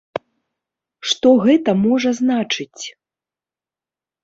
[1.09, 2.83] Што гэта можа значыць?